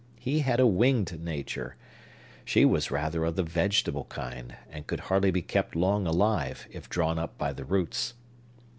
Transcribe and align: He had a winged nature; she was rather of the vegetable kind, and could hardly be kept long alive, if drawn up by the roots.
He 0.19 0.39
had 0.39 0.59
a 0.59 0.65
winged 0.65 1.23
nature; 1.23 1.75
she 2.43 2.65
was 2.65 2.89
rather 2.89 3.23
of 3.23 3.35
the 3.35 3.43
vegetable 3.43 4.05
kind, 4.05 4.55
and 4.71 4.87
could 4.87 4.99
hardly 5.01 5.29
be 5.29 5.43
kept 5.43 5.75
long 5.75 6.07
alive, 6.07 6.67
if 6.71 6.89
drawn 6.89 7.19
up 7.19 7.37
by 7.37 7.53
the 7.53 7.65
roots. 7.65 8.15